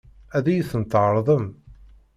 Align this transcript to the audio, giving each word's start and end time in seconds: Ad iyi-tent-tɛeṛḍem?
Ad 0.37 0.45
iyi-tent-tɛeṛḍem? 0.47 1.45